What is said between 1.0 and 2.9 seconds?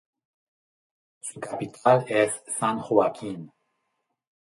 Su capital es San